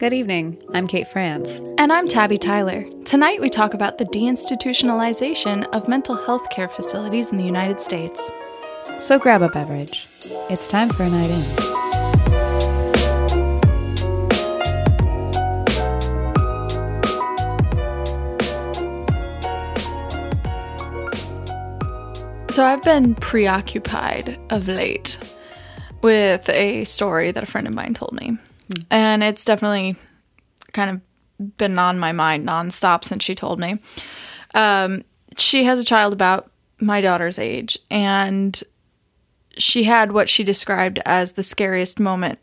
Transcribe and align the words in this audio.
Good 0.00 0.14
evening. 0.14 0.56
I'm 0.72 0.88
Kate 0.88 1.06
Frantz. 1.06 1.60
And 1.76 1.92
I'm 1.92 2.08
Tabby 2.08 2.38
Tyler. 2.38 2.86
Tonight 3.04 3.38
we 3.42 3.50
talk 3.50 3.74
about 3.74 3.98
the 3.98 4.06
deinstitutionalization 4.06 5.64
of 5.74 5.88
mental 5.88 6.16
health 6.16 6.48
care 6.48 6.70
facilities 6.70 7.32
in 7.32 7.36
the 7.36 7.44
United 7.44 7.80
States. 7.80 8.30
So 8.98 9.18
grab 9.18 9.42
a 9.42 9.50
beverage. 9.50 10.08
It's 10.48 10.66
time 10.68 10.88
for 10.88 11.02
a 11.02 11.10
night 11.10 11.28
in. 11.28 11.42
So 22.48 22.64
I've 22.64 22.82
been 22.82 23.16
preoccupied 23.16 24.38
of 24.48 24.66
late 24.66 25.18
with 26.00 26.48
a 26.48 26.84
story 26.84 27.32
that 27.32 27.42
a 27.42 27.46
friend 27.46 27.66
of 27.66 27.74
mine 27.74 27.92
told 27.92 28.14
me. 28.14 28.38
And 28.90 29.22
it's 29.22 29.44
definitely 29.44 29.96
kind 30.72 30.90
of 30.90 31.56
been 31.56 31.78
on 31.78 31.98
my 31.98 32.12
mind 32.12 32.46
nonstop 32.46 33.04
since 33.04 33.24
she 33.24 33.34
told 33.34 33.58
me. 33.58 33.78
Um, 34.54 35.02
she 35.36 35.64
has 35.64 35.78
a 35.78 35.84
child 35.84 36.12
about 36.12 36.50
my 36.80 37.00
daughter's 37.00 37.38
age, 37.38 37.78
and 37.90 38.60
she 39.58 39.84
had 39.84 40.12
what 40.12 40.28
she 40.28 40.44
described 40.44 40.98
as 41.04 41.32
the 41.32 41.42
scariest 41.42 42.00
moment 42.00 42.38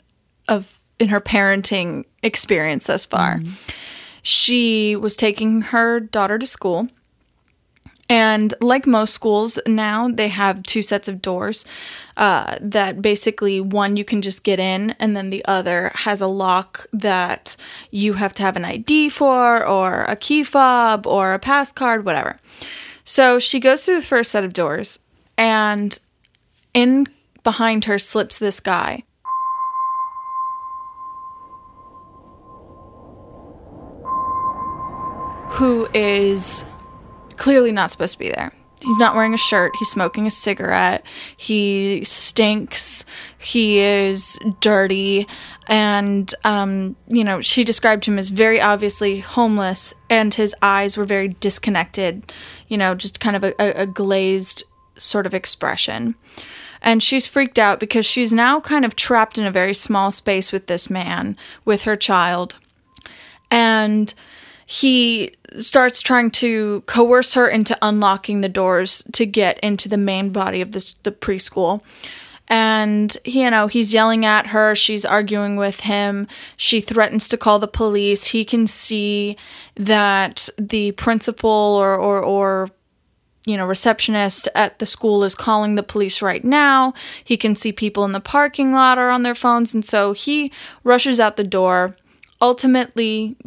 of 0.47 0.79
in 0.99 1.09
her 1.09 1.21
parenting 1.21 2.05
experience 2.23 2.85
thus 2.85 3.05
far. 3.05 3.39
She 4.23 4.95
was 4.95 5.15
taking 5.15 5.61
her 5.61 5.99
daughter 5.99 6.37
to 6.37 6.47
school 6.47 6.87
and 8.09 8.53
like 8.61 8.87
most 8.87 9.13
schools 9.13 9.59
now, 9.67 10.07
they 10.07 10.29
have 10.29 10.63
two 10.63 10.81
sets 10.81 11.07
of 11.07 11.21
doors 11.21 11.65
uh, 12.15 12.57
that 12.61 13.01
basically 13.01 13.59
one 13.59 13.97
you 13.97 14.05
can 14.05 14.21
just 14.21 14.43
get 14.43 14.59
in, 14.59 14.91
and 14.99 15.15
then 15.15 15.29
the 15.29 15.43
other 15.45 15.91
has 15.93 16.21
a 16.21 16.27
lock 16.27 16.87
that 16.93 17.55
you 17.91 18.13
have 18.13 18.33
to 18.33 18.43
have 18.43 18.55
an 18.55 18.65
ID 18.65 19.09
for, 19.09 19.65
or 19.65 20.03
a 20.05 20.15
key 20.15 20.43
fob, 20.43 21.05
or 21.05 21.33
a 21.33 21.39
pass 21.39 21.71
card, 21.71 22.05
whatever. 22.05 22.37
So 23.03 23.39
she 23.39 23.59
goes 23.59 23.85
through 23.85 23.97
the 23.97 24.05
first 24.05 24.31
set 24.31 24.43
of 24.43 24.53
doors, 24.53 24.99
and 25.37 25.97
in 26.73 27.07
behind 27.43 27.85
her 27.85 27.99
slips 27.99 28.39
this 28.39 28.59
guy. 28.59 29.03
Who 35.51 35.87
is 35.93 36.63
clearly 37.37 37.71
not 37.71 37.91
supposed 37.91 38.13
to 38.13 38.19
be 38.19 38.29
there. 38.29 38.51
He's 38.81 38.99
not 38.99 39.15
wearing 39.15 39.33
a 39.33 39.37
shirt. 39.37 39.71
He's 39.79 39.89
smoking 39.89 40.27
a 40.27 40.31
cigarette. 40.31 41.03
He 41.35 42.03
stinks. 42.03 43.05
He 43.39 43.79
is 43.79 44.37
dirty. 44.59 45.27
And, 45.67 46.33
um, 46.43 46.95
you 47.07 47.23
know, 47.23 47.41
she 47.41 47.63
described 47.63 48.05
him 48.05 48.19
as 48.19 48.29
very 48.29 48.61
obviously 48.61 49.19
homeless, 49.19 49.95
and 50.09 50.33
his 50.33 50.55
eyes 50.61 50.95
were 50.95 51.05
very 51.05 51.29
disconnected, 51.29 52.31
you 52.67 52.77
know, 52.77 52.93
just 52.93 53.19
kind 53.19 53.35
of 53.35 53.43
a, 53.43 53.53
a, 53.59 53.83
a 53.83 53.85
glazed 53.87 54.63
sort 54.95 55.25
of 55.25 55.33
expression. 55.33 56.15
And 56.81 57.01
she's 57.01 57.25
freaked 57.25 57.57
out 57.57 57.79
because 57.79 58.05
she's 58.05 58.31
now 58.31 58.59
kind 58.59 58.85
of 58.85 58.95
trapped 58.95 59.39
in 59.39 59.45
a 59.45 59.51
very 59.51 59.73
small 59.73 60.11
space 60.11 60.51
with 60.51 60.67
this 60.67 60.87
man, 60.89 61.35
with 61.65 61.81
her 61.83 61.95
child. 61.95 62.55
And 63.49 64.13
he 64.67 65.31
starts 65.59 66.01
trying 66.01 66.29
to 66.29 66.81
coerce 66.81 67.33
her 67.33 67.47
into 67.47 67.75
unlocking 67.81 68.41
the 68.41 68.49
doors 68.49 69.01
to 69.13 69.25
get 69.25 69.57
into 69.61 69.87
the 69.87 69.97
main 69.97 70.29
body 70.29 70.59
of 70.59 70.73
this, 70.73 70.93
the 71.03 71.11
preschool. 71.11 71.81
And 72.49 73.15
you 73.25 73.49
know, 73.49 73.67
he's 73.67 73.93
yelling 73.93 74.25
at 74.25 74.47
her, 74.47 74.75
she's 74.75 75.05
arguing 75.05 75.55
with 75.55 75.81
him, 75.81 76.27
she 76.57 76.81
threatens 76.81 77.29
to 77.29 77.37
call 77.37 77.59
the 77.59 77.67
police. 77.67 78.27
He 78.27 78.43
can 78.43 78.67
see 78.67 79.37
that 79.75 80.49
the 80.57 80.91
principal 80.91 81.49
or 81.49 81.95
or, 81.95 82.21
or 82.21 82.67
you 83.45 83.55
know, 83.55 83.65
receptionist 83.65 84.49
at 84.53 84.79
the 84.79 84.85
school 84.85 85.23
is 85.23 85.33
calling 85.33 85.75
the 85.75 85.83
police 85.83 86.21
right 86.21 86.43
now. 86.43 86.93
He 87.23 87.37
can 87.37 87.55
see 87.55 87.71
people 87.71 88.03
in 88.03 88.11
the 88.11 88.19
parking 88.19 88.73
lot 88.73 88.97
are 88.97 89.09
on 89.09 89.23
their 89.23 89.35
phones, 89.35 89.73
and 89.73 89.85
so 89.85 90.11
he 90.11 90.51
rushes 90.83 91.21
out 91.21 91.37
the 91.37 91.45
door, 91.45 91.95
ultimately 92.41 93.37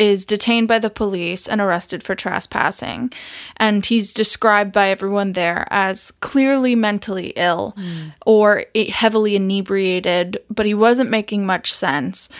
is 0.00 0.24
detained 0.24 0.66
by 0.66 0.78
the 0.78 0.88
police 0.88 1.46
and 1.46 1.60
arrested 1.60 2.02
for 2.02 2.14
trespassing. 2.14 3.12
And 3.58 3.84
he's 3.84 4.14
described 4.14 4.72
by 4.72 4.88
everyone 4.88 5.34
there 5.34 5.68
as 5.70 6.10
clearly 6.20 6.74
mentally 6.74 7.34
ill 7.36 7.74
hmm. 7.76 8.08
or 8.24 8.64
heavily 8.90 9.36
inebriated, 9.36 10.38
but 10.48 10.64
he 10.64 10.72
wasn't 10.72 11.10
making 11.10 11.44
much 11.44 11.70
sense. 11.70 12.30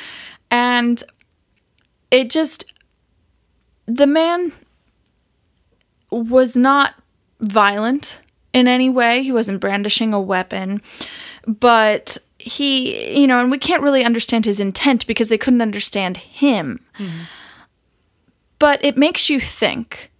And 0.51 1.03
it 2.11 2.31
just, 2.31 2.73
the 3.85 4.07
man 4.07 4.53
was 6.11 6.57
not 6.57 6.95
violent 7.41 8.19
in 8.55 8.69
any 8.69 8.89
way. 8.89 9.23
He 9.23 9.33
wasn't 9.33 9.61
brandishing 9.61 10.15
a 10.15 10.21
weapon, 10.21 10.81
but 11.47 12.17
he, 12.39 13.21
you 13.21 13.27
know, 13.27 13.39
and 13.39 13.51
we 13.51 13.59
can't 13.59 13.83
really 13.83 14.03
understand 14.03 14.47
his 14.47 14.61
intent 14.61 15.07
because 15.07 15.29
they 15.29 15.37
couldn't 15.37 15.61
understand 15.61 16.17
him. 16.17 16.81
Hmm. 16.95 17.25
But 18.61 18.85
it 18.85 18.97
makes 18.97 19.29
you 19.29 19.41
think 19.41 20.13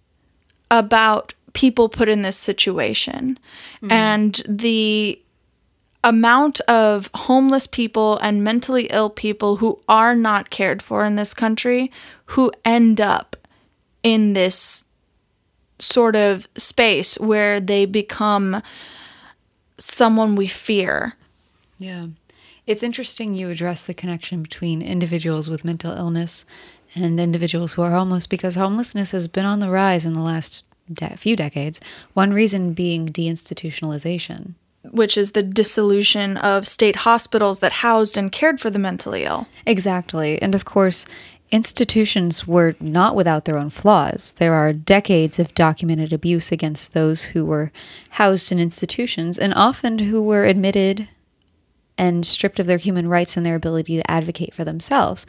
about 0.69 1.33
people 1.53 1.87
put 1.87 2.09
in 2.09 2.23
this 2.23 2.37
situation 2.37 3.39
mm-hmm. 3.77 3.91
and 3.91 4.41
the 4.47 5.21
amount 6.03 6.59
of 6.61 7.09
homeless 7.13 7.67
people 7.67 8.17
and 8.17 8.43
mentally 8.43 8.85
ill 8.85 9.09
people 9.09 9.57
who 9.57 9.79
are 9.87 10.15
not 10.15 10.49
cared 10.49 10.81
for 10.81 11.05
in 11.05 11.15
this 11.15 11.33
country 11.33 11.91
who 12.27 12.51
end 12.65 12.99
up 12.99 13.35
in 14.01 14.33
this 14.33 14.87
sort 15.77 16.15
of 16.15 16.47
space 16.57 17.19
where 17.19 17.59
they 17.59 17.85
become 17.85 18.61
someone 19.77 20.35
we 20.35 20.47
fear. 20.47 21.13
Yeah. 21.77 22.07
It's 22.65 22.83
interesting 22.83 23.33
you 23.33 23.49
address 23.49 23.83
the 23.83 23.93
connection 23.93 24.41
between 24.41 24.81
individuals 24.81 25.49
with 25.49 25.65
mental 25.65 25.91
illness 25.91 26.45
and 26.95 27.19
individuals 27.19 27.73
who 27.73 27.81
are 27.81 27.91
homeless 27.91 28.27
because 28.27 28.55
homelessness 28.55 29.11
has 29.11 29.27
been 29.27 29.45
on 29.45 29.59
the 29.59 29.69
rise 29.69 30.05
in 30.05 30.13
the 30.13 30.21
last 30.21 30.63
de- 30.91 31.15
few 31.17 31.35
decades. 31.35 31.79
One 32.13 32.33
reason 32.33 32.73
being 32.73 33.09
deinstitutionalization. 33.09 34.53
which 34.89 35.15
is 35.15 35.31
the 35.31 35.43
dissolution 35.43 36.37
of 36.37 36.67
state 36.67 36.97
hospitals 36.97 37.59
that 37.59 37.71
housed 37.71 38.17
and 38.17 38.31
cared 38.31 38.59
for 38.59 38.71
the 38.71 38.79
mentally 38.79 39.23
ill. 39.23 39.47
Exactly. 39.65 40.41
And 40.41 40.55
of 40.55 40.65
course, 40.65 41.05
institutions 41.51 42.47
were 42.47 42.75
not 42.79 43.15
without 43.15 43.45
their 43.45 43.57
own 43.59 43.69
flaws. 43.69 44.33
There 44.37 44.55
are 44.55 44.73
decades 44.73 45.37
of 45.37 45.53
documented 45.53 46.11
abuse 46.11 46.51
against 46.51 46.93
those 46.93 47.21
who 47.23 47.45
were 47.45 47.71
housed 48.11 48.51
in 48.51 48.59
institutions 48.59 49.37
and 49.37 49.53
often 49.53 49.99
who 49.99 50.21
were 50.21 50.45
admitted 50.45 51.07
and 51.97 52.25
stripped 52.25 52.59
of 52.59 52.65
their 52.67 52.77
human 52.79 53.07
rights 53.07 53.37
and 53.37 53.45
their 53.45 53.55
ability 53.55 53.97
to 53.97 54.11
advocate 54.11 54.55
for 54.55 54.63
themselves. 54.63 55.27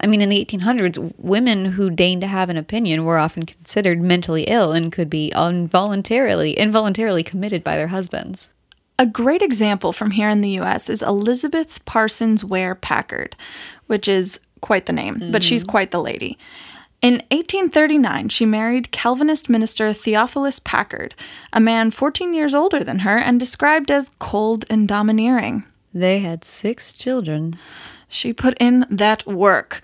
I 0.00 0.06
mean, 0.06 0.20
in 0.20 0.28
the 0.28 0.44
1800s, 0.44 1.12
women 1.18 1.64
who 1.64 1.90
deigned 1.90 2.20
to 2.20 2.28
have 2.28 2.50
an 2.50 2.56
opinion 2.56 3.04
were 3.04 3.18
often 3.18 3.44
considered 3.44 4.00
mentally 4.00 4.44
ill 4.44 4.72
and 4.72 4.92
could 4.92 5.10
be 5.10 5.32
involuntarily 5.34 6.52
involuntarily 6.52 7.24
committed 7.24 7.64
by 7.64 7.76
their 7.76 7.88
husbands. 7.88 8.48
A 9.00 9.06
great 9.06 9.42
example 9.42 9.92
from 9.92 10.12
here 10.12 10.28
in 10.28 10.40
the 10.40 10.58
US 10.60 10.88
is 10.88 11.02
Elizabeth 11.02 11.84
Parsons 11.84 12.44
Ware 12.44 12.74
Packard, 12.74 13.36
which 13.86 14.08
is 14.08 14.40
quite 14.60 14.86
the 14.86 14.92
name, 14.92 15.30
but 15.30 15.44
she's 15.44 15.64
mm. 15.64 15.68
quite 15.68 15.90
the 15.90 16.02
lady. 16.02 16.38
In 17.00 17.14
1839, 17.30 18.28
she 18.28 18.44
married 18.44 18.90
Calvinist 18.90 19.48
minister 19.48 19.92
Theophilus 19.92 20.58
Packard, 20.58 21.14
a 21.52 21.60
man 21.60 21.92
14 21.92 22.34
years 22.34 22.56
older 22.56 22.82
than 22.82 23.00
her 23.00 23.16
and 23.16 23.38
described 23.38 23.90
as 23.92 24.10
cold 24.18 24.64
and 24.68 24.88
domineering. 24.88 25.64
They 25.94 26.18
had 26.18 26.42
six 26.42 26.92
children. 26.92 27.54
She 28.08 28.32
put 28.32 28.56
in 28.58 28.86
that 28.90 29.26
work. 29.26 29.82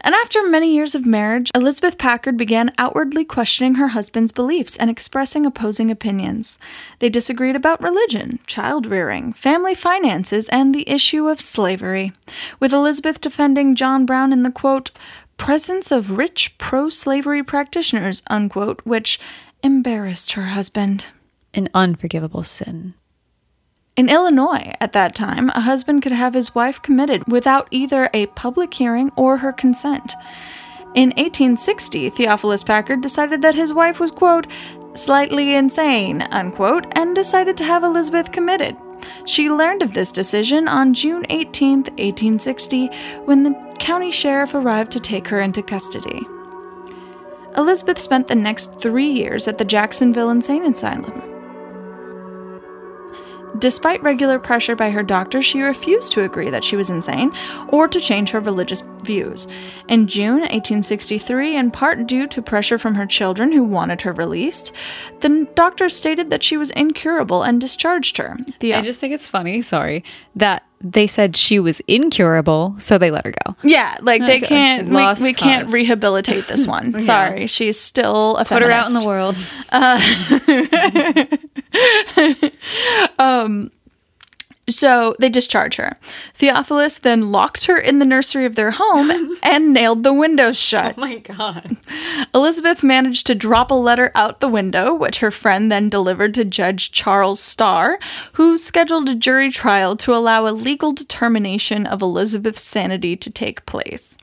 And 0.00 0.14
after 0.14 0.48
many 0.48 0.74
years 0.74 0.94
of 0.94 1.04
marriage, 1.04 1.50
Elizabeth 1.54 1.98
Packard 1.98 2.36
began 2.36 2.72
outwardly 2.78 3.24
questioning 3.24 3.74
her 3.74 3.88
husband's 3.88 4.30
beliefs 4.30 4.76
and 4.76 4.88
expressing 4.88 5.44
opposing 5.44 5.90
opinions. 5.90 6.58
They 7.00 7.08
disagreed 7.08 7.56
about 7.56 7.82
religion, 7.82 8.38
child 8.46 8.86
rearing, 8.86 9.32
family 9.32 9.74
finances, 9.74 10.48
and 10.50 10.72
the 10.72 10.88
issue 10.88 11.26
of 11.26 11.40
slavery, 11.40 12.12
with 12.60 12.72
Elizabeth 12.72 13.20
defending 13.20 13.74
John 13.74 14.06
Brown 14.06 14.32
in 14.32 14.44
the 14.44 14.52
quote, 14.52 14.92
presence 15.36 15.90
of 15.90 16.12
rich 16.12 16.56
pro 16.58 16.88
slavery 16.88 17.42
practitioners, 17.42 18.22
unquote, 18.28 18.80
which 18.84 19.18
embarrassed 19.64 20.32
her 20.32 20.46
husband. 20.46 21.06
An 21.52 21.68
unforgivable 21.74 22.44
sin. 22.44 22.94
In 23.98 24.08
Illinois, 24.08 24.72
at 24.80 24.92
that 24.92 25.16
time, 25.16 25.48
a 25.48 25.60
husband 25.60 26.02
could 26.02 26.12
have 26.12 26.34
his 26.34 26.54
wife 26.54 26.80
committed 26.80 27.26
without 27.26 27.66
either 27.72 28.08
a 28.14 28.26
public 28.26 28.72
hearing 28.72 29.10
or 29.16 29.38
her 29.38 29.52
consent. 29.52 30.14
In 30.94 31.08
1860, 31.16 32.08
Theophilus 32.10 32.62
Packard 32.62 33.00
decided 33.00 33.42
that 33.42 33.56
his 33.56 33.72
wife 33.72 33.98
was, 33.98 34.12
quote, 34.12 34.46
slightly 34.94 35.56
insane, 35.56 36.22
unquote, 36.30 36.86
and 36.92 37.16
decided 37.16 37.56
to 37.56 37.64
have 37.64 37.82
Elizabeth 37.82 38.30
committed. 38.30 38.76
She 39.24 39.50
learned 39.50 39.82
of 39.82 39.94
this 39.94 40.12
decision 40.12 40.68
on 40.68 40.94
June 40.94 41.26
18, 41.28 41.78
1860, 41.78 42.86
when 43.24 43.42
the 43.42 43.74
county 43.80 44.12
sheriff 44.12 44.54
arrived 44.54 44.92
to 44.92 45.00
take 45.00 45.26
her 45.26 45.40
into 45.40 45.60
custody. 45.60 46.22
Elizabeth 47.56 47.98
spent 47.98 48.28
the 48.28 48.36
next 48.36 48.80
three 48.80 49.10
years 49.10 49.48
at 49.48 49.58
the 49.58 49.64
Jacksonville 49.64 50.30
Insane 50.30 50.64
Asylum. 50.66 51.37
Despite 53.58 54.02
regular 54.02 54.38
pressure 54.38 54.76
by 54.76 54.90
her 54.90 55.02
doctor, 55.02 55.42
she 55.42 55.60
refused 55.60 56.12
to 56.12 56.22
agree 56.22 56.50
that 56.50 56.64
she 56.64 56.76
was 56.76 56.90
insane 56.90 57.32
or 57.68 57.88
to 57.88 58.00
change 58.00 58.30
her 58.30 58.40
religious 58.40 58.82
views. 59.02 59.46
In 59.88 60.06
June 60.06 60.40
1863, 60.40 61.56
in 61.56 61.70
part 61.70 62.06
due 62.06 62.26
to 62.28 62.42
pressure 62.42 62.78
from 62.78 62.94
her 62.94 63.06
children 63.06 63.52
who 63.52 63.64
wanted 63.64 64.02
her 64.02 64.12
released, 64.12 64.72
the 65.20 65.46
doctor 65.54 65.88
stated 65.88 66.30
that 66.30 66.42
she 66.44 66.56
was 66.56 66.70
incurable 66.70 67.42
and 67.42 67.60
discharged 67.60 68.16
her. 68.18 68.36
The 68.60 68.74
I 68.74 68.82
just 68.82 69.00
think 69.00 69.12
it's 69.14 69.28
funny, 69.28 69.62
sorry, 69.62 70.04
that 70.36 70.62
they 70.80 71.08
said 71.08 71.36
she 71.36 71.58
was 71.58 71.80
incurable, 71.88 72.76
so 72.78 72.98
they 72.98 73.10
let 73.10 73.24
her 73.24 73.32
go. 73.44 73.56
yeah, 73.64 73.96
like 74.00 74.20
they 74.20 74.36
Okay. 74.38 74.46
can't, 74.46 74.88
we, 74.88 74.94
Lost 74.94 75.22
we 75.22 75.32
can't 75.34 75.68
rehabilitate 75.72 76.46
this 76.46 76.66
one. 76.74 77.00
Sorry, 77.00 77.48
she's 77.48 77.78
still 77.80 78.36
a 78.36 78.44
Put 78.44 78.62
her 78.62 78.70
out 78.70 78.86
in 78.86 78.94
the 78.94 79.00
feminist. 79.00 79.36
Uh, 79.70 79.98
world. 83.46 83.70
So 84.68 85.16
they 85.18 85.30
discharge 85.30 85.76
her. 85.76 85.96
Theophilus 86.34 86.98
then 86.98 87.32
locked 87.32 87.64
her 87.64 87.78
in 87.78 87.98
the 87.98 88.04
nursery 88.04 88.44
of 88.44 88.54
their 88.54 88.72
home 88.72 89.10
and 89.42 89.72
nailed 89.72 90.02
the 90.02 90.12
windows 90.12 90.60
shut. 90.60 90.94
Oh 90.98 91.00
my 91.00 91.16
god. 91.16 91.78
Elizabeth 92.34 92.82
managed 92.82 93.26
to 93.28 93.34
drop 93.34 93.70
a 93.70 93.74
letter 93.74 94.12
out 94.14 94.40
the 94.40 94.48
window, 94.48 94.94
which 94.94 95.20
her 95.20 95.30
friend 95.30 95.72
then 95.72 95.88
delivered 95.88 96.34
to 96.34 96.44
Judge 96.44 96.92
Charles 96.92 97.40
Starr, 97.40 97.98
who 98.34 98.58
scheduled 98.58 99.08
a 99.08 99.14
jury 99.14 99.50
trial 99.50 99.96
to 99.96 100.14
allow 100.14 100.46
a 100.46 100.52
legal 100.52 100.92
determination 100.92 101.86
of 101.86 102.02
Elizabeth's 102.02 102.62
sanity 102.62 103.16
to 103.16 103.30
take 103.30 103.64
place. 103.64 104.18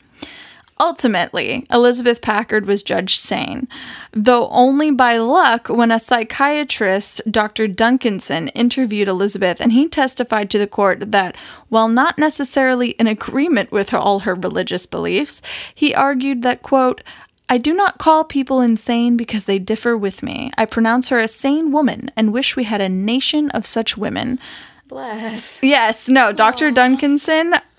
Ultimately, 0.77 1.65
Elizabeth 1.71 2.21
Packard 2.21 2.65
was 2.65 2.83
judged 2.83 3.19
sane, 3.19 3.69
though 4.11 4.49
only 4.49 4.91
by 4.91 5.17
luck 5.17 5.69
when 5.69 5.89
a 5.89 5.99
psychiatrist, 5.99 7.21
Dr. 7.31 7.69
Duncanson, 7.69 8.51
interviewed 8.53 9.07
Elizabeth 9.07 9.61
and 9.61 9.71
he 9.71 9.87
testified 9.87 10.49
to 10.49 10.57
the 10.57 10.67
court 10.67 11.11
that, 11.11 11.37
while 11.69 11.87
not 11.87 12.17
necessarily 12.17 12.89
in 12.91 13.07
agreement 13.07 13.71
with 13.71 13.91
her, 13.91 13.97
all 13.97 14.19
her 14.19 14.35
religious 14.35 14.85
beliefs, 14.85 15.41
he 15.73 15.95
argued 15.95 16.41
that, 16.41 16.61
quote, 16.61 17.01
I 17.47 17.57
do 17.57 17.73
not 17.73 17.99
call 17.99 18.25
people 18.25 18.59
insane 18.59 19.15
because 19.15 19.45
they 19.45 19.59
differ 19.59 19.95
with 19.95 20.23
me. 20.23 20.51
I 20.57 20.65
pronounce 20.65 21.07
her 21.09 21.19
a 21.21 21.27
sane 21.27 21.71
woman 21.71 22.11
and 22.17 22.33
wish 22.33 22.55
we 22.55 22.65
had 22.65 22.81
a 22.81 22.89
nation 22.89 23.49
of 23.51 23.65
such 23.65 23.95
women. 23.95 24.39
Bless. 24.87 25.61
Yes, 25.63 26.09
no, 26.09 26.31
Dr. 26.31 26.71
Duncanson, 26.71 27.53
a 27.53 27.74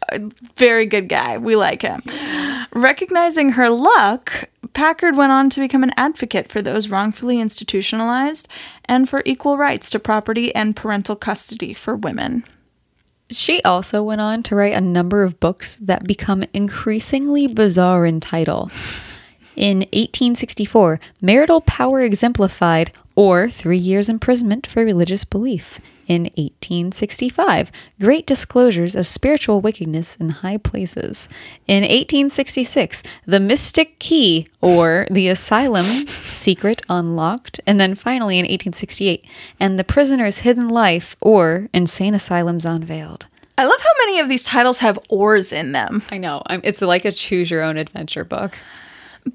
very 0.57 0.87
good 0.87 1.09
guy. 1.09 1.39
We 1.39 1.57
like 1.57 1.83
him. 1.83 2.03
Recognizing 2.73 3.51
her 3.51 3.69
luck, 3.69 4.49
Packard 4.73 5.17
went 5.17 5.33
on 5.33 5.51
to 5.51 5.61
become 5.61 5.83
an 5.83 5.93
advocate 5.97 6.51
for 6.51 6.61
those 6.61 6.89
wrongfully 6.89 7.41
institutionalized 7.41 8.49
and 8.85 9.09
for 9.09 9.23
equal 9.25 9.57
rights 9.57 9.91
to 9.91 9.99
property 9.99 10.55
and 10.55 10.77
parental 10.77 11.17
custody 11.17 11.73
for 11.73 11.97
women. 11.97 12.45
She 13.31 13.61
also 13.63 14.03
went 14.03 14.21
on 14.21 14.43
to 14.45 14.55
write 14.55 14.75
a 14.75 14.81
number 14.81 15.25
of 15.25 15.41
books 15.41 15.77
that 15.81 16.07
become 16.07 16.45
increasingly 16.53 17.49
bizarre 17.49 18.07
in 18.07 18.21
title. 18.21 18.71
In 19.57 19.79
1864, 19.79 21.01
Marital 21.21 21.63
Power 21.63 22.03
Exemplified, 22.03 22.93
or 23.17 23.49
Three 23.49 23.79
Years 23.79 24.09
Imprisonment 24.09 24.67
for 24.67 24.85
Religious 24.85 25.25
Belief. 25.25 25.81
In 26.07 26.23
1865, 26.37 27.73
Great 28.01 28.27
Disclosures 28.27 28.95
of 28.95 29.07
Spiritual 29.07 29.61
Wickedness 29.61 30.17
in 30.17 30.29
High 30.29 30.57
Places. 30.57 31.29
In 31.67 31.83
1866, 31.83 33.03
The 33.27 33.41
Mystic 33.41 33.99
Key, 33.99 34.47
or 34.61 35.07
The 35.11 35.29
Asylum 35.29 35.85
Secret 36.07 36.83
Unlocked. 36.89 37.61
And 37.67 37.81
then 37.81 37.95
finally 37.95 38.39
in 38.39 38.45
1868, 38.45 39.25
And 39.59 39.79
the 39.79 39.85
Prisoner's 39.85 40.39
Hidden 40.39 40.69
Life, 40.69 41.17
or 41.21 41.69
Insane 41.73 42.15
Asylums 42.15 42.65
Unveiled. 42.65 43.27
I 43.59 43.65
love 43.65 43.81
how 43.81 43.93
many 44.05 44.21
of 44.21 44.29
these 44.29 44.45
titles 44.45 44.81
have 44.81 44.99
ors 45.09 45.53
in 45.53 45.73
them. 45.73 46.03
I 46.11 46.19
know. 46.19 46.43
It's 46.49 46.83
like 46.83 47.05
a 47.05 47.13
choose 47.13 47.51
your 47.51 47.63
own 47.63 47.79
adventure 47.79 48.25
book. 48.25 48.57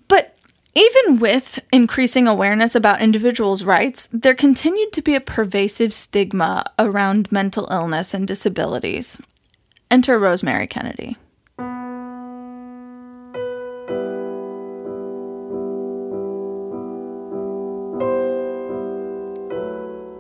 But 0.08 0.38
even 0.74 1.20
with 1.20 1.60
increasing 1.74 2.28
awareness 2.28 2.76
about 2.76 3.02
individuals' 3.02 3.64
rights, 3.64 4.08
there 4.14 4.36
continued 4.36 4.94
to 4.94 5.02
be 5.02 5.16
a 5.16 5.22
pervasive 5.22 5.94
stigma 5.94 6.64
around 6.80 7.32
mental 7.32 7.68
illness 7.70 8.14
and 8.14 8.28
disabilities. 8.28 9.20
Enter 9.90 10.18
Rosemary 10.18 10.68
Kennedy. 10.68 11.18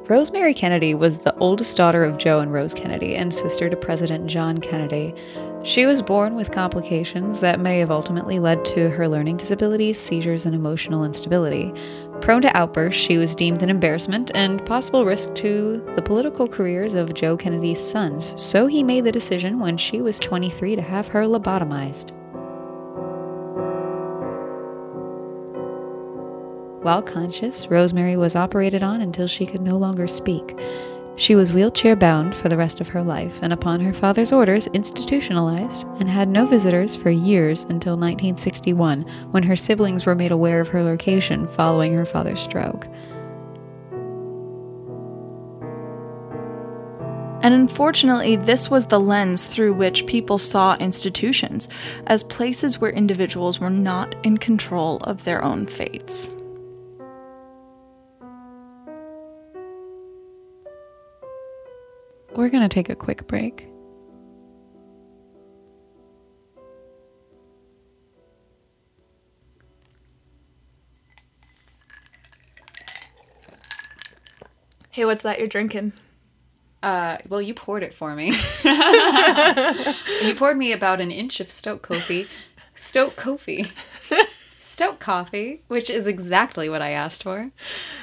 Rosemary 0.09 0.53
Kennedy 0.53 0.94
was 0.94 1.19
the 1.19 1.33
oldest 1.38 1.77
daughter 1.77 2.03
of 2.03 2.18
Joe 2.18 2.42
and 2.42 2.51
Rose 2.51 2.74
Kennedy 2.74 3.15
and 3.15 3.33
sister 3.33 3.69
to 3.69 3.77
President 3.77 4.27
John 4.27 4.57
Kennedy. 4.57 5.15
She 5.63 5.86
was 5.86 6.02
born 6.02 6.34
with 6.34 6.50
complications 6.50 7.40
that 7.42 7.60
may 7.60 7.78
have 7.80 7.92
ultimately 7.92 8.40
led 8.40 8.66
to 8.66 8.90
her 8.90 9.08
learning 9.08 9.38
disabilities, 9.38 10.00
seizures, 10.00 10.48
and 10.48 10.56
emotional 10.56 11.04
instability. 11.04 11.72
Prone 12.19 12.42
to 12.42 12.58
outbursts, 12.58 13.00
she 13.00 13.19
was 13.19 13.36
deemed 13.36 13.62
an 13.62 13.69
embarrassment 13.69 14.31
and 14.34 14.66
possible 14.66 15.06
risk 15.06 15.36
to 15.36 15.84
the 15.96 16.02
political 16.02 16.48
careers 16.48 16.96
of 16.96 17.13
Joe 17.13 17.38
Kennedy's 17.38 17.80
sons, 17.80 18.34
so 18.42 18.66
he 18.66 18.81
made 18.81 19.06
the 19.06 19.12
decision 19.12 19.60
when 19.60 19.78
she 19.78 20.02
was 20.02 20.18
23 20.18 20.78
to 20.78 20.81
have 20.81 21.06
her 21.08 21.25
lobotomized. 21.25 22.10
While 26.81 27.04
conscious, 27.04 27.68
Rosemary 27.68 28.18
was 28.18 28.36
operated 28.36 28.81
on 28.81 29.02
until 29.02 29.28
she 29.28 29.46
could 29.46 29.62
no 29.62 29.78
longer 29.78 30.08
speak. 30.08 30.60
She 31.18 31.36
was 31.36 31.54
wheelchair 31.54 31.96
bound 31.96 32.34
for 32.34 32.50
the 32.50 32.58
rest 32.58 32.81
of 32.81 32.88
her 32.88 33.04
life, 33.04 33.40
and 33.42 33.54
upon 33.54 33.80
her 33.81 33.94
father's 33.94 34.31
orders, 34.31 34.68
institutionalized, 34.68 35.86
and 36.00 36.10
had 36.10 36.30
no 36.30 36.48
visitors 36.48 36.96
for 36.96 37.12
years 37.12 37.63
until 37.63 37.94
1961, 37.94 39.02
when 39.31 39.44
her 39.44 39.56
siblings 39.56 40.06
were 40.06 40.16
made 40.16 40.31
aware 40.31 40.62
of 40.62 40.69
her 40.69 40.81
location 40.81 41.48
following 41.48 41.94
her 41.94 42.06
father's 42.06 42.40
stroke. 42.40 42.88
And 47.44 47.56
unfortunately, 47.56 48.36
this 48.36 48.69
was 48.69 48.86
the 48.86 49.00
lens 49.00 49.46
through 49.46 49.74
which 49.74 50.06
people 50.06 50.38
saw 50.38 50.78
institutions 50.78 51.68
as 52.06 52.24
places 52.24 52.80
where 52.80 52.92
individuals 52.92 53.60
were 53.60 53.72
not 53.72 54.15
in 54.24 54.38
control 54.38 54.98
of 54.98 55.24
their 55.24 55.44
own 55.44 55.65
fates. 55.65 56.30
We're 62.35 62.50
going 62.50 62.63
to 62.63 62.69
take 62.69 62.89
a 62.89 62.95
quick 62.95 63.27
break. 63.27 63.67
Hey, 74.91 75.05
what's 75.05 75.23
that 75.23 75.39
you're 75.39 75.47
drinking? 75.47 75.93
Uh, 76.83 77.17
well, 77.29 77.41
you 77.41 77.53
poured 77.53 77.83
it 77.83 77.93
for 77.93 78.15
me. 78.15 78.27
you 80.23 80.35
poured 80.35 80.57
me 80.57 80.71
about 80.71 81.00
an 81.00 81.11
inch 81.11 81.39
of 81.39 81.47
SToK 81.47 81.81
coffee. 81.81 82.27
SToK 82.75 83.15
coffee. 83.15 83.65
SToK 84.81 85.00
coffee, 85.00 85.61
which 85.67 85.89
is 85.89 86.07
exactly 86.07 86.67
what 86.69 86.81
I 86.81 86.91
asked 86.91 87.23
for. 87.23 87.51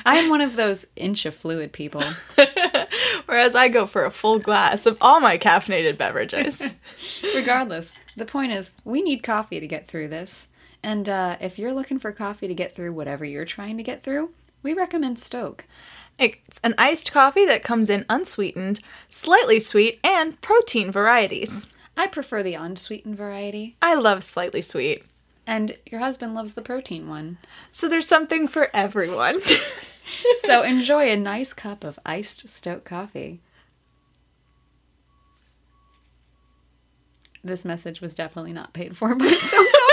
I'm 0.06 0.30
one 0.30 0.40
of 0.40 0.56
those 0.56 0.86
inch 0.96 1.26
of 1.26 1.34
fluid 1.34 1.72
people. 1.72 2.04
Whereas 3.38 3.54
I 3.54 3.68
go 3.68 3.86
for 3.86 4.04
a 4.04 4.10
full 4.10 4.40
glass 4.40 4.84
of 4.84 4.98
all 5.00 5.20
my 5.20 5.38
caffeinated 5.38 5.96
beverages. 5.96 6.60
Regardless, 7.36 7.94
the 8.16 8.24
point 8.24 8.50
is, 8.50 8.72
we 8.84 9.00
need 9.00 9.22
coffee 9.22 9.60
to 9.60 9.66
get 9.68 9.86
through 9.86 10.08
this. 10.08 10.48
And 10.82 11.08
uh, 11.08 11.36
if 11.40 11.56
you're 11.56 11.72
looking 11.72 12.00
for 12.00 12.10
coffee 12.10 12.48
to 12.48 12.54
get 12.54 12.74
through 12.74 12.94
whatever 12.94 13.24
you're 13.24 13.44
trying 13.44 13.76
to 13.76 13.84
get 13.84 14.02
through, 14.02 14.30
we 14.64 14.74
recommend 14.74 15.18
SToK. 15.18 15.60
it's 16.18 16.58
an 16.64 16.74
iced 16.78 17.12
coffee 17.12 17.46
that 17.46 17.62
comes 17.62 17.88
in 17.88 18.04
unsweetened, 18.08 18.80
slightly 19.08 19.60
sweet, 19.60 20.00
and 20.02 20.40
protein 20.40 20.90
varieties. 20.90 21.68
I 21.96 22.08
prefer 22.08 22.42
the 22.42 22.54
unsweetened 22.54 23.16
variety, 23.16 23.76
I 23.80 23.94
love 23.94 24.24
slightly 24.24 24.62
sweet. 24.62 25.04
and 25.46 25.76
your 25.86 26.00
husband 26.00 26.34
loves 26.34 26.54
the 26.54 26.62
protein 26.62 27.08
one. 27.08 27.38
So 27.70 27.88
there's 27.88 28.08
something 28.08 28.48
for 28.48 28.68
everyone. 28.74 29.42
So 30.38 30.62
enjoy 30.62 31.10
a 31.10 31.16
nice 31.16 31.52
cup 31.52 31.84
of 31.84 31.98
iced 32.06 32.48
stout 32.48 32.84
coffee. 32.84 33.40
This 37.44 37.64
message 37.64 38.00
was 38.00 38.14
definitely 38.14 38.52
not 38.52 38.72
paid 38.72 38.96
for 38.96 39.14
by 39.14 39.26
SToK 39.28 39.66
Coffee. 39.72 39.88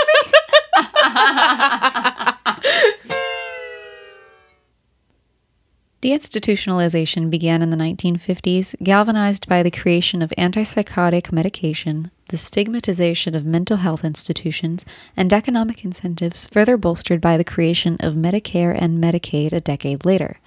Deinstitutionalization 6.02 7.30
began 7.30 7.62
in 7.62 7.70
the 7.70 7.76
1950s, 7.76 8.76
galvanized 8.82 9.48
by 9.48 9.62
the 9.62 9.70
creation 9.70 10.22
of 10.22 10.32
antipsychotic 10.38 11.32
medication, 11.32 12.10
the 12.28 12.36
stigmatization 12.36 13.34
of 13.34 13.44
mental 13.44 13.78
health 13.78 14.04
institutions, 14.04 14.84
and 15.16 15.32
economic 15.32 15.84
incentives 15.84 16.46
further 16.46 16.76
bolstered 16.76 17.20
by 17.20 17.36
the 17.36 17.44
creation 17.44 17.96
of 18.00 18.14
Medicare 18.14 18.76
and 18.76 19.02
Medicaid 19.02 19.52
a 19.52 19.60
decade 19.60 20.04
later. 20.04 20.38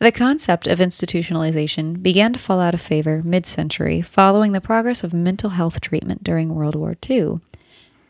The 0.00 0.12
concept 0.12 0.68
of 0.68 0.78
institutionalization 0.78 2.02
began 2.02 2.32
to 2.32 2.38
fall 2.38 2.60
out 2.60 2.74
of 2.74 2.80
favor 2.80 3.20
mid 3.24 3.46
century 3.46 4.00
following 4.00 4.52
the 4.52 4.60
progress 4.60 5.02
of 5.02 5.12
mental 5.12 5.50
health 5.50 5.80
treatment 5.80 6.22
during 6.22 6.54
World 6.54 6.76
War 6.76 6.96
II. 7.08 7.40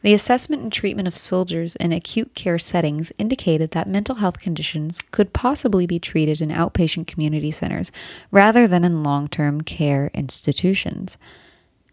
The 0.02 0.14
assessment 0.14 0.62
and 0.62 0.72
treatment 0.72 1.08
of 1.08 1.16
soldiers 1.16 1.74
in 1.76 1.92
acute 1.92 2.34
care 2.34 2.58
settings 2.58 3.10
indicated 3.18 3.72
that 3.72 3.88
mental 3.88 4.16
health 4.16 4.38
conditions 4.38 5.00
could 5.10 5.32
possibly 5.32 5.86
be 5.86 5.98
treated 5.98 6.40
in 6.40 6.50
outpatient 6.50 7.06
community 7.06 7.50
centers 7.50 7.90
rather 8.30 8.68
than 8.68 8.84
in 8.84 9.02
long 9.02 9.26
term 9.26 9.62
care 9.62 10.10
institutions. 10.14 11.16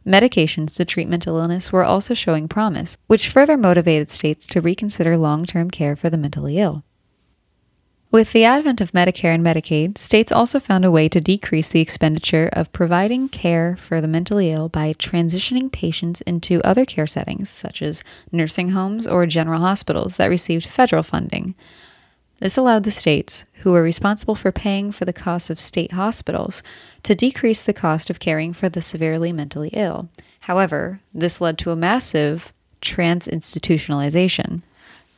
Medications 0.06 0.76
to 0.76 0.86
treat 0.86 1.10
mental 1.10 1.38
illness 1.38 1.72
were 1.72 1.84
also 1.84 2.14
showing 2.14 2.48
promise, 2.48 2.96
which 3.08 3.30
further 3.30 3.58
motivated 3.58 4.10
states 4.10 4.46
to 4.46 4.62
reconsider 4.62 5.18
long 5.18 5.46
term 5.46 5.72
care 5.72 5.96
for 5.96 6.10
the 6.10 6.18
mentally 6.18 6.60
ill. 6.60 6.84
With 8.12 8.32
the 8.32 8.46
advent 8.46 8.80
of 8.80 8.92
Medicare 8.92 9.34
and 9.34 9.44
Medicaid, 9.44 9.98
states 9.98 10.32
also 10.32 10.60
found 10.60 10.86
a 10.86 10.92
way 10.92 11.10
to 11.10 11.20
decrease 11.20 11.70
the 11.70 11.82
expenditure 11.82 12.50
of 12.54 12.72
providing 12.72 13.28
care 13.28 13.76
for 13.76 14.00
the 14.00 14.08
mentally 14.08 14.52
ill 14.52 14.70
by 14.70 14.94
transitioning 14.94 15.72
patients 15.72 16.22
into 16.22 16.62
other 16.64 16.86
care 16.86 17.08
settings, 17.08 17.50
such 17.50 17.82
as 17.82 18.04
nursing 18.32 18.70
homes 18.70 19.08
or 19.08 19.26
general 19.26 19.60
hospitals 19.60 20.18
that 20.18 20.28
received 20.28 20.66
federal 20.66 21.04
funding. 21.04 21.56
This 22.40 22.58
allowed 22.58 22.84
the 22.84 22.92
states, 22.92 23.46
who 23.60 23.72
were 23.72 23.82
responsible 23.82 24.36
for 24.36 24.52
paying 24.52 24.92
for 24.92 25.06
the 25.06 25.14
costs 25.14 25.50
of 25.50 25.60
state 25.60 25.94
hospitals, 25.94 26.62
to 27.04 27.16
decrease 27.16 27.64
the 27.64 27.74
cost 27.74 28.10
of 28.10 28.20
caring 28.20 28.54
for 28.54 28.70
the 28.70 28.82
severely 28.82 29.32
mentally 29.32 29.70
ill. 29.74 30.10
However, 30.42 31.00
this 31.14 31.40
led 31.42 31.58
to 31.60 31.72
a 31.72 31.76
massive 31.76 32.54
transinstitutionalization. 32.82 34.62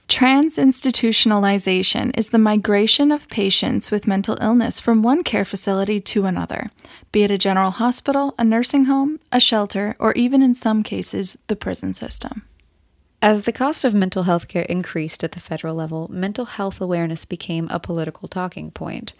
Transinstitutionalization 0.07 2.17
is 2.17 2.29
the 2.29 2.37
migration 2.37 3.11
of 3.11 3.27
patients 3.27 3.91
with 3.91 4.07
mental 4.07 4.37
illness 4.39 4.79
from 4.79 5.03
one 5.03 5.21
care 5.21 5.43
facility 5.43 5.99
to 5.99 6.25
another, 6.25 6.71
be 7.11 7.23
it 7.23 7.31
a 7.31 7.37
general 7.37 7.71
hospital, 7.71 8.33
a 8.39 8.45
nursing 8.45 8.85
home, 8.85 9.19
a 9.33 9.41
shelter, 9.41 9.97
or 9.99 10.13
even 10.13 10.41
in 10.41 10.55
some 10.55 10.81
cases, 10.81 11.37
the 11.47 11.57
prison 11.57 11.93
system. 11.93 12.43
As 13.21 13.43
the 13.43 13.51
cost 13.51 13.83
of 13.83 13.95
mental 13.95 14.23
health 14.23 14.47
care 14.47 14.63
increased 14.63 15.23
at 15.23 15.31
the 15.31 15.39
federal 15.39 15.73
level, 15.73 16.07
mental 16.11 16.45
health 16.45 16.79
awareness 16.79 17.25
became 17.25 17.67
a 17.69 17.79
political 17.79 18.27
talking 18.27 18.69
point. 18.69 19.13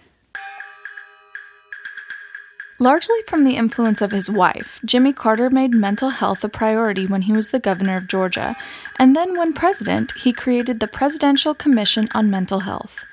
Largely 2.79 3.17
from 3.25 3.43
the 3.43 3.55
influence 3.55 4.03
of 4.03 4.11
his 4.11 4.29
wife, 4.29 4.79
Jimmy 4.85 5.11
Carter 5.11 5.49
made 5.49 5.73
mental 5.73 6.09
health 6.09 6.43
a 6.43 6.49
priority 6.49 7.07
when 7.07 7.23
he 7.23 7.33
was 7.33 7.49
the 7.49 7.59
governor 7.59 7.97
of 7.97 8.07
Georgia, 8.07 8.55
and 8.99 9.15
then 9.15 9.35
when 9.35 9.51
president, 9.51 10.11
he 10.11 10.31
created 10.31 10.79
the 10.79 10.87
Presidential 10.87 11.55
Commission 11.55 12.07
on 12.13 12.29
Mental 12.29 12.59
Health. 12.59 13.03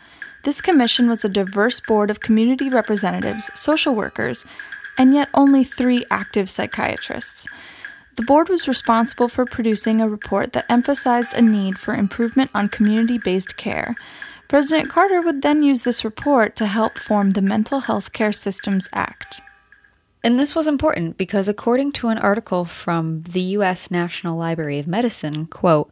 This 0.42 0.60
commission 0.60 1.08
was 1.08 1.24
a 1.24 1.30
diverse 1.30 1.80
board 1.80 2.10
of 2.10 2.20
community 2.20 2.68
representatives, 2.68 3.50
social 3.54 3.94
workers, 3.94 4.44
and 4.98 5.14
yet 5.14 5.30
only 5.32 5.64
three 5.64 6.04
active 6.10 6.50
psychiatrists. 6.50 7.46
The 8.16 8.22
board 8.22 8.48
was 8.48 8.68
responsible 8.68 9.28
for 9.28 9.44
producing 9.44 10.00
a 10.00 10.08
report 10.08 10.52
that 10.52 10.66
emphasized 10.68 11.34
a 11.34 11.42
need 11.42 11.78
for 11.78 11.94
improvement 11.94 12.50
on 12.54 12.68
community 12.68 13.18
based 13.18 13.56
care. 13.56 13.96
President 14.48 14.88
Carter 14.88 15.20
would 15.20 15.42
then 15.42 15.62
use 15.62 15.82
this 15.82 16.04
report 16.04 16.54
to 16.56 16.66
help 16.66 16.96
form 16.98 17.30
the 17.30 17.42
Mental 17.42 17.80
Health 17.80 18.12
Care 18.12 18.32
Systems 18.32 18.88
Act. 18.92 19.40
And 20.22 20.38
this 20.38 20.54
was 20.54 20.66
important 20.66 21.18
because 21.18 21.48
according 21.48 21.92
to 21.92 22.08
an 22.08 22.18
article 22.18 22.64
from 22.64 23.22
the 23.22 23.40
US 23.58 23.90
National 23.90 24.38
Library 24.38 24.78
of 24.78 24.86
Medicine, 24.86 25.46
quote, 25.46 25.90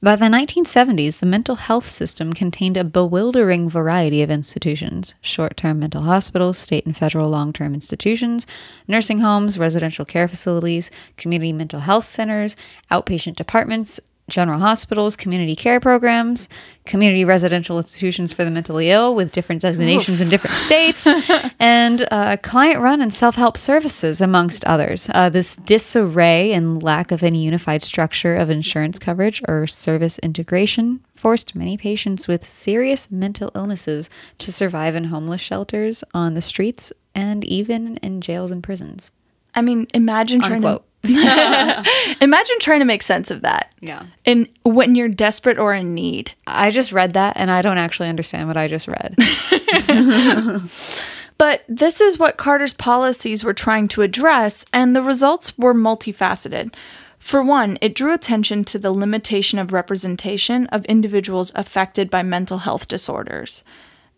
by 0.00 0.14
the 0.14 0.26
1970s, 0.26 1.18
the 1.18 1.26
mental 1.26 1.56
health 1.56 1.88
system 1.88 2.32
contained 2.32 2.76
a 2.76 2.84
bewildering 2.84 3.68
variety 3.68 4.22
of 4.22 4.30
institutions 4.30 5.14
short 5.20 5.56
term 5.56 5.80
mental 5.80 6.02
hospitals, 6.02 6.56
state 6.56 6.86
and 6.86 6.96
federal 6.96 7.28
long 7.28 7.52
term 7.52 7.74
institutions, 7.74 8.46
nursing 8.86 9.18
homes, 9.18 9.58
residential 9.58 10.04
care 10.04 10.28
facilities, 10.28 10.92
community 11.16 11.52
mental 11.52 11.80
health 11.80 12.04
centers, 12.04 12.54
outpatient 12.92 13.34
departments, 13.34 13.98
general 14.28 14.60
hospitals, 14.60 15.16
community 15.16 15.56
care 15.56 15.80
programs, 15.80 16.48
community 16.84 17.24
residential 17.24 17.78
institutions 17.78 18.32
for 18.32 18.44
the 18.44 18.50
mentally 18.50 18.90
ill 18.90 19.14
with 19.14 19.32
different 19.32 19.62
designations 19.62 20.20
Oof. 20.20 20.24
in 20.24 20.28
different 20.30 20.56
states, 20.56 21.06
and 21.58 22.06
uh, 22.10 22.36
client 22.42 22.80
run 22.80 23.00
and 23.00 23.12
self 23.12 23.34
help 23.34 23.56
services, 23.56 24.20
amongst 24.20 24.64
others. 24.64 25.08
Uh, 25.12 25.28
this 25.28 25.56
disarray 25.56 26.52
and 26.52 26.82
lack 26.82 27.10
of 27.10 27.22
any 27.22 27.42
unified 27.44 27.82
structure 27.82 28.36
of 28.36 28.50
insurance 28.50 28.98
coverage 28.98 29.42
or 29.48 29.66
service 29.66 30.18
integration 30.20 31.00
forced 31.14 31.54
many 31.54 31.76
patients 31.76 32.28
with 32.28 32.44
serious 32.44 33.10
mental 33.10 33.50
illnesses 33.54 34.08
to 34.38 34.52
survive 34.52 34.94
in 34.94 35.04
homeless 35.04 35.40
shelters, 35.40 36.04
on 36.14 36.34
the 36.34 36.42
streets, 36.42 36.92
and 37.14 37.44
even 37.44 37.96
in 37.98 38.20
jails 38.20 38.50
and 38.50 38.62
prisons. 38.62 39.10
I 39.54 39.62
mean, 39.62 39.88
imagine 39.92 40.40
trying 40.40 40.64
Unquote. 40.64 40.82
to 40.82 40.87
Imagine 41.04 42.56
trying 42.60 42.80
to 42.80 42.84
make 42.84 43.02
sense 43.02 43.30
of 43.30 43.42
that. 43.42 43.72
Yeah. 43.80 44.02
And 44.26 44.48
when 44.64 44.94
you're 44.94 45.08
desperate 45.08 45.58
or 45.58 45.72
in 45.72 45.94
need. 45.94 46.32
I 46.46 46.70
just 46.70 46.92
read 46.92 47.12
that 47.12 47.36
and 47.36 47.50
I 47.50 47.62
don't 47.62 47.78
actually 47.78 48.08
understand 48.08 48.48
what 48.48 48.56
I 48.56 48.68
just 48.68 48.88
read. 48.88 49.16
but 51.38 51.64
this 51.68 52.00
is 52.00 52.18
what 52.18 52.36
Carter's 52.36 52.74
policies 52.74 53.44
were 53.44 53.54
trying 53.54 53.86
to 53.88 54.02
address, 54.02 54.64
and 54.72 54.94
the 54.94 55.02
results 55.02 55.56
were 55.56 55.74
multifaceted. 55.74 56.74
For 57.18 57.42
one, 57.42 57.78
it 57.80 57.94
drew 57.94 58.12
attention 58.12 58.64
to 58.64 58.78
the 58.78 58.92
limitation 58.92 59.58
of 59.58 59.72
representation 59.72 60.66
of 60.68 60.84
individuals 60.86 61.52
affected 61.54 62.10
by 62.10 62.22
mental 62.22 62.58
health 62.58 62.88
disorders. 62.88 63.62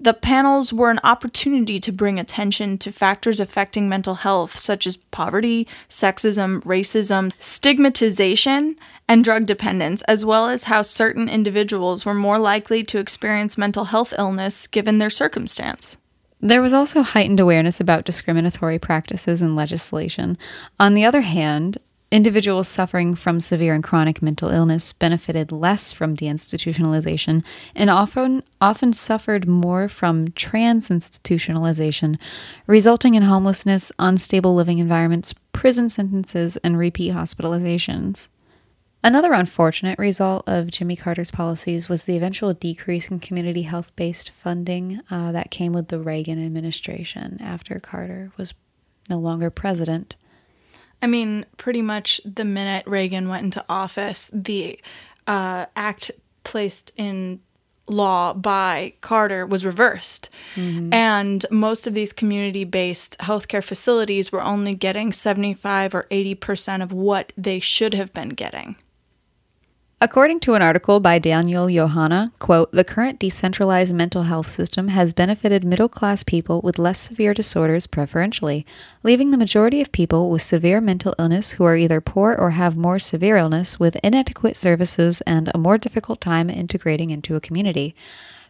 The 0.02 0.14
panels 0.14 0.72
were 0.72 0.90
an 0.90 1.00
opportunity 1.04 1.78
to 1.78 1.92
bring 1.92 2.18
attention 2.18 2.78
to 2.78 2.90
factors 2.90 3.38
affecting 3.38 3.86
mental 3.86 4.14
health, 4.14 4.56
such 4.56 4.86
as 4.86 4.96
poverty, 4.96 5.68
sexism, 5.90 6.62
racism, 6.62 7.34
stigmatization, 7.38 8.76
and 9.06 9.22
drug 9.22 9.44
dependence, 9.44 10.00
as 10.02 10.24
well 10.24 10.48
as 10.48 10.64
how 10.64 10.80
certain 10.80 11.28
individuals 11.28 12.06
were 12.06 12.14
more 12.14 12.38
likely 12.38 12.82
to 12.84 12.98
experience 12.98 13.58
mental 13.58 13.84
health 13.84 14.14
illness 14.16 14.66
given 14.66 14.96
their 14.96 15.10
circumstance. 15.10 15.98
There 16.40 16.62
was 16.62 16.72
also 16.72 17.02
heightened 17.02 17.38
awareness 17.38 17.78
about 17.78 18.06
discriminatory 18.06 18.78
practices 18.78 19.42
and 19.42 19.54
legislation. 19.54 20.38
On 20.78 20.94
the 20.94 21.04
other 21.04 21.20
hand, 21.20 21.76
Individuals 22.12 22.66
suffering 22.66 23.14
from 23.14 23.38
severe 23.38 23.72
and 23.72 23.84
chronic 23.84 24.20
mental 24.20 24.48
illness 24.48 24.92
benefited 24.92 25.52
less 25.52 25.92
from 25.92 26.16
deinstitutionalization 26.16 27.44
and 27.72 27.88
often 27.88 28.42
often 28.60 28.92
suffered 28.92 29.46
more 29.46 29.88
from 29.88 30.26
transinstitutionalization, 30.28 32.18
resulting 32.66 33.14
in 33.14 33.22
homelessness, 33.22 33.92
unstable 34.00 34.56
living 34.56 34.80
environments, 34.80 35.32
prison 35.52 35.88
sentences, 35.88 36.56
and 36.64 36.76
repeat 36.76 37.12
hospitalizations. 37.12 38.26
Another 39.04 39.32
unfortunate 39.32 39.96
result 39.96 40.42
of 40.48 40.72
Jimmy 40.72 40.96
Carter's 40.96 41.30
policies 41.30 41.88
was 41.88 42.04
the 42.04 42.16
eventual 42.16 42.52
decrease 42.52 43.08
in 43.08 43.20
community 43.20 43.62
health 43.62 43.94
based 43.94 44.32
funding 44.42 45.00
uh, 45.12 45.30
that 45.30 45.52
came 45.52 45.72
with 45.72 45.86
the 45.88 46.00
Reagan 46.00 46.44
administration 46.44 47.38
after 47.40 47.78
Carter 47.78 48.32
was 48.36 48.52
no 49.08 49.20
longer 49.20 49.48
president. 49.48 50.16
I 51.02 51.06
mean, 51.06 51.46
pretty 51.56 51.82
much 51.82 52.20
the 52.24 52.44
minute 52.44 52.86
Reagan 52.86 53.28
went 53.28 53.44
into 53.44 53.64
office, 53.68 54.30
the 54.32 54.78
uh, 55.26 55.66
act 55.76 56.10
placed 56.44 56.92
in 56.96 57.40
law 57.90 58.32
by 58.32 58.94
Carter 59.00 59.44
was 59.44 59.64
reversed. 59.64 60.30
Mm-hmm. 60.54 60.92
And 60.92 61.44
most 61.50 61.86
of 61.86 61.94
these 61.94 62.12
community 62.12 62.64
based 62.64 63.18
healthcare 63.18 63.62
facilities 63.62 64.30
were 64.30 64.42
only 64.42 64.74
getting 64.74 65.12
75 65.12 65.94
or 65.94 66.04
80% 66.10 66.82
of 66.82 66.92
what 66.92 67.32
they 67.36 67.60
should 67.60 67.94
have 67.94 68.12
been 68.12 68.30
getting. 68.30 68.76
According 70.02 70.40
to 70.40 70.54
an 70.54 70.62
article 70.62 70.98
by 70.98 71.18
Daniel 71.18 71.68
Yohanna, 71.68 72.32
quote, 72.38 72.72
the 72.72 72.84
current 72.84 73.18
decentralized 73.18 73.92
mental 73.92 74.22
health 74.22 74.48
system 74.48 74.88
has 74.88 75.12
benefited 75.12 75.62
middle 75.62 75.90
class 75.90 76.22
people 76.22 76.62
with 76.62 76.78
less 76.78 76.98
severe 76.98 77.34
disorders 77.34 77.86
preferentially, 77.86 78.64
leaving 79.02 79.30
the 79.30 79.36
majority 79.36 79.82
of 79.82 79.92
people 79.92 80.30
with 80.30 80.40
severe 80.40 80.80
mental 80.80 81.14
illness 81.18 81.50
who 81.50 81.64
are 81.64 81.76
either 81.76 82.00
poor 82.00 82.34
or 82.34 82.52
have 82.52 82.78
more 82.78 82.98
severe 82.98 83.36
illness 83.36 83.78
with 83.78 83.96
inadequate 84.02 84.56
services 84.56 85.20
and 85.26 85.50
a 85.52 85.58
more 85.58 85.76
difficult 85.76 86.18
time 86.22 86.48
integrating 86.48 87.10
into 87.10 87.36
a 87.36 87.40
community. 87.40 87.94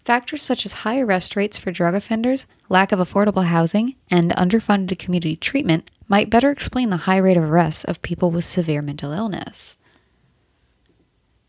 Factors 0.04 0.42
such 0.42 0.64
as 0.64 0.84
high 0.84 1.00
arrest 1.00 1.34
rates 1.34 1.58
for 1.58 1.72
drug 1.72 1.94
offenders, 1.94 2.46
lack 2.68 2.92
of 2.92 3.00
affordable 3.00 3.46
housing, 3.46 3.96
and 4.08 4.30
underfunded 4.36 5.00
community 5.00 5.34
treatment 5.34 5.90
might 6.06 6.30
better 6.30 6.52
explain 6.52 6.90
the 6.90 7.06
high 7.08 7.16
rate 7.16 7.36
of 7.36 7.42
arrests 7.42 7.82
of 7.82 8.00
people 8.02 8.30
with 8.30 8.44
severe 8.44 8.82
mental 8.82 9.10
illness. 9.10 9.78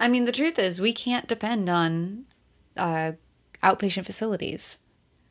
I 0.01 0.07
mean, 0.07 0.23
the 0.23 0.31
truth 0.31 0.57
is, 0.57 0.81
we 0.81 0.93
can't 0.93 1.27
depend 1.27 1.69
on 1.69 2.25
uh, 2.75 3.11
outpatient 3.63 4.05
facilities. 4.05 4.79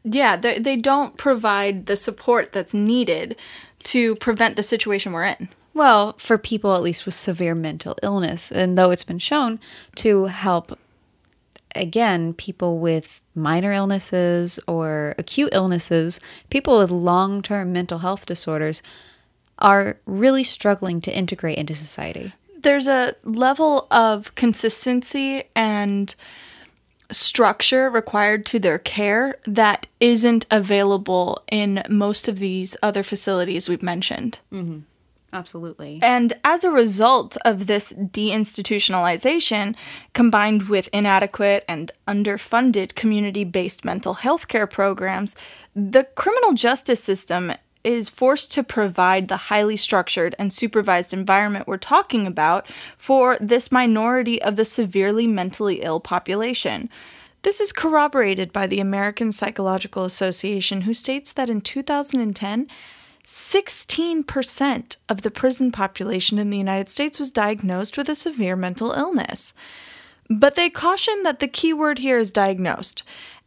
Yeah, 0.05 0.37
they, 0.37 0.61
they 0.61 0.77
don't 0.77 1.17
provide 1.17 1.87
the 1.87 1.97
support 1.97 2.53
that's 2.53 2.73
needed 2.73 3.37
to 3.83 4.15
prevent 4.17 4.55
the 4.55 4.63
situation 4.63 5.13
we're 5.13 5.25
in. 5.25 5.49
Well, 5.75 6.15
for 6.19 6.39
people 6.39 6.75
at 6.77 6.83
least 6.83 7.05
with 7.05 7.15
severe 7.15 7.55
mental 7.55 7.97
illness, 8.01 8.53
and 8.53 8.79
though 8.79 8.93
it's 8.93 9.05
been 9.05 9.19
shown 9.19 9.59
to 9.97 10.27
help, 10.27 10.79
again, 11.75 12.33
people 12.33 12.79
with 12.79 13.21
minor 13.35 13.73
illnesses 13.73 14.61
or 14.69 15.17
acute 15.19 15.51
illnesses, 15.53 16.21
people 16.49 16.79
with 16.79 16.93
long 16.93 17.43
term 17.43 17.73
mental 17.73 17.99
health 17.99 18.25
disorders 18.25 18.83
are 19.59 19.99
really 20.07 20.45
struggling 20.45 21.01
to 21.01 21.17
integrate 21.17 21.59
into 21.59 21.75
society. 21.75 22.35
There's 22.63 22.89
a 22.89 23.15
level 23.25 23.87
of 23.91 24.35
consistency 24.35 25.45
and 25.55 26.15
structure 27.11 27.91
required 27.91 28.47
to 28.47 28.59
their 28.59 28.79
care 28.79 29.37
that 29.45 29.87
isn't 29.99 30.47
available 30.51 31.43
in 31.51 31.83
most 31.89 32.29
of 32.29 32.39
these 32.39 32.77
other 32.83 33.03
facilities 33.03 33.69
we've 33.69 33.83
mentioned. 33.83 34.39
Mm-hmm. 34.53 34.81
Absolutely. 35.33 36.01
And 36.03 36.33
as 36.43 36.65
a 36.65 36.71
result 36.71 37.37
of 37.45 37.67
this 37.67 37.93
deinstitutionalization, 37.93 39.77
combined 40.13 40.69
with 40.69 40.89
inadequate 40.93 41.65
and 41.69 41.93
underfunded 42.09 42.97
community 42.97 43.45
based 43.45 43.85
mental 43.85 44.15
health 44.15 44.49
care 44.49 44.67
programs, 44.67 45.37
the 45.75 46.05
criminal 46.17 46.53
justice 46.53 47.03
system 47.03 47.53
is 47.83 48.09
forced 48.09 48.53
to 48.53 48.63
provide 48.63 49.29
the 49.29 49.37
highly 49.37 49.77
structured 49.77 50.35
and 50.39 50.53
supervised 50.53 51.13
environment 51.13 51.67
we're 51.67 51.77
talking 51.77 52.27
about 52.27 52.67
for 52.99 53.37
this 53.41 53.73
minority 53.73 54.41
of 54.43 54.57
the 54.57 54.65
severely 54.65 55.27
mentally 55.27 55.83
ill 55.83 56.01
population. 56.01 56.91
This 57.43 57.61
is 57.61 57.73
corroborated 57.73 58.53
by 58.53 58.67
the 58.67 58.81
American 58.81 59.33
Psychological 59.33 60.05
Association, 60.05 60.83
who 60.83 60.93
states 60.93 61.33
that 61.33 61.49
in 61.49 61.63
2010, 61.63 62.69
16% 63.25 64.97
of 65.09 65.23
the 65.23 65.31
prison 65.31 65.73
population 65.73 66.39
in 66.39 66.51
the 66.51 66.59
United 66.59 66.89
States 66.89 67.19
was 67.19 67.31
diagnosed 67.31 67.97
with 67.97 68.09
a 68.09 68.15
severe 68.15 68.57
mental 68.57 68.93
illness. 68.93 69.55
But 70.29 70.55
they 70.55 70.69
caution 70.69 71.23
that 71.23 71.41
the 71.41 71.49
key 71.49 71.73
word 71.73 71.99
here 71.99 72.19
is 72.19 72.31
diagnosed. 72.31 73.03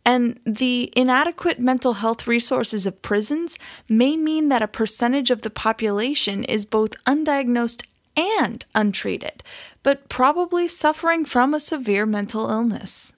And 0.06 0.40
the 0.46 0.92
inadequate 0.98 1.60
mental 1.60 1.94
health 1.94 2.28
resources 2.28 2.86
of 2.86 3.02
prisons 3.02 3.58
may 3.88 4.18
mean 4.18 4.50
that 4.50 4.62
a 4.62 4.68
percentage 4.68 5.32
of 5.32 5.44
the 5.44 5.50
population 5.50 6.44
is 6.44 6.66
both 6.66 7.02
undiagnosed 7.06 7.86
and 8.16 8.66
untreated, 8.76 9.44
but 9.82 10.10
probably 10.10 10.68
suffering 10.68 11.26
from 11.26 11.54
a 11.54 11.60
severe 11.60 12.06
mental 12.06 12.50
illness. 12.50 13.14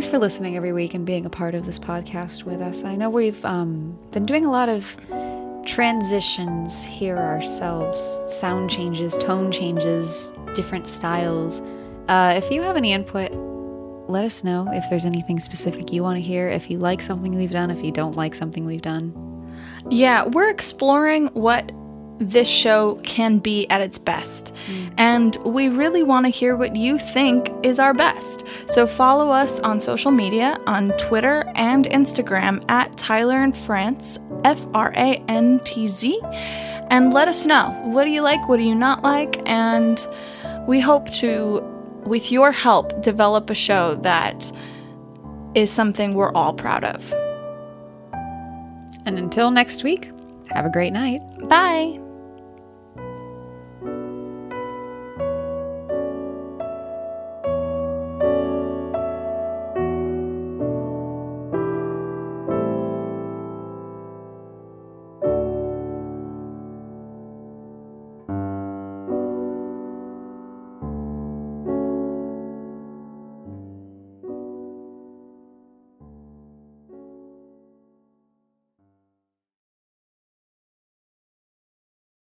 Thanks 0.00 0.10
for 0.10 0.18
listening 0.18 0.56
every 0.56 0.72
week 0.72 0.94
and 0.94 1.04
being 1.04 1.26
a 1.26 1.28
part 1.28 1.54
of 1.54 1.66
this 1.66 1.78
podcast 1.78 2.44
with 2.44 2.62
us. 2.62 2.84
I 2.84 2.96
know 2.96 3.10
we've 3.10 3.44
um, 3.44 3.98
been 4.12 4.24
doing 4.24 4.46
a 4.46 4.50
lot 4.50 4.70
of 4.70 4.96
transitions 5.66 6.82
here 6.82 7.18
ourselves 7.18 8.00
sound 8.34 8.70
changes, 8.70 9.18
tone 9.18 9.52
changes, 9.52 10.30
different 10.54 10.86
styles. 10.86 11.60
Uh, 12.08 12.32
if 12.34 12.50
you 12.50 12.62
have 12.62 12.78
any 12.78 12.94
input, 12.94 13.30
let 14.08 14.24
us 14.24 14.42
know 14.42 14.66
if 14.72 14.88
there's 14.88 15.04
anything 15.04 15.38
specific 15.38 15.92
you 15.92 16.02
want 16.02 16.16
to 16.16 16.22
hear, 16.22 16.48
if 16.48 16.70
you 16.70 16.78
like 16.78 17.02
something 17.02 17.36
we've 17.36 17.50
done, 17.50 17.70
if 17.70 17.84
you 17.84 17.92
don't 17.92 18.16
like 18.16 18.34
something 18.34 18.64
we've 18.64 18.80
done. 18.80 19.12
Yeah, 19.90 20.24
we're 20.24 20.48
exploring 20.48 21.26
what 21.34 21.72
this 22.20 22.48
show 22.48 22.96
can 23.02 23.38
be 23.38 23.66
at 23.70 23.80
its 23.80 23.98
best. 23.98 24.54
Mm. 24.66 24.94
And 24.98 25.36
we 25.36 25.68
really 25.68 26.02
want 26.02 26.26
to 26.26 26.30
hear 26.30 26.54
what 26.54 26.76
you 26.76 26.98
think 26.98 27.50
is 27.62 27.78
our 27.78 27.94
best. 27.94 28.44
So 28.66 28.86
follow 28.86 29.30
us 29.30 29.58
on 29.60 29.80
social 29.80 30.10
media 30.10 30.60
on 30.66 30.90
Twitter 30.98 31.50
and 31.54 31.86
Instagram 31.86 32.62
at 32.70 32.96
Tyler 32.96 33.42
and 33.42 33.56
Frantz, 33.56 34.18
F 34.44 34.66
R 34.74 34.92
A 34.96 35.22
N 35.28 35.60
T 35.60 35.86
Z, 35.86 36.20
and 36.90 37.12
let 37.14 37.26
us 37.26 37.46
know 37.46 37.70
what 37.84 38.04
do 38.04 38.10
you 38.10 38.22
like, 38.22 38.48
what 38.48 38.58
do 38.58 38.64
you 38.64 38.74
not 38.74 39.02
like, 39.02 39.40
and 39.48 40.06
we 40.66 40.78
hope 40.78 41.10
to, 41.14 41.60
with 42.04 42.30
your 42.30 42.52
help, 42.52 43.02
develop 43.02 43.48
a 43.50 43.54
show 43.54 43.94
that 43.96 44.52
is 45.54 45.70
something 45.70 46.14
we're 46.14 46.32
all 46.32 46.52
proud 46.52 46.84
of. 46.84 47.12
And 49.06 49.18
until 49.18 49.50
next 49.50 49.82
week, 49.82 50.10
have 50.50 50.66
a 50.66 50.70
great 50.70 50.92
night. 50.92 51.20
Bye! 51.48 51.98